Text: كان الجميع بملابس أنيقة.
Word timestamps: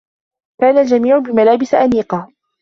كان 0.61 0.77
الجميع 0.77 1.17
بملابس 1.17 1.73
أنيقة. 1.73 2.27